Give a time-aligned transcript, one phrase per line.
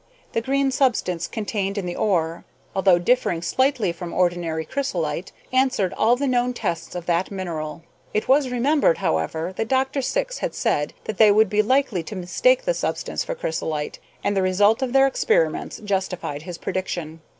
[0.33, 2.43] The green substance contained in the ore,
[2.75, 7.83] although differing slightly from ordinary chrysolite, answered all the known tests of that mineral.
[8.11, 10.01] It was remembered, however, that Dr.
[10.01, 14.35] Syx had said that they would be likely to mistake the substance for chrysolite, and
[14.35, 17.21] the result of their experiments justified his prediction.